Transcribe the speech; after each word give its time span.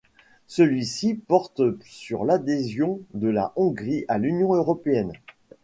Celui-ci 0.47 1.13
porte 1.13 1.61
sur 1.83 2.25
l'adhésion 2.25 3.01
de 3.13 3.27
la 3.27 3.53
Hongrie 3.55 4.05
à 4.07 4.17
l'Union 4.17 4.51
européenne. 4.55 5.13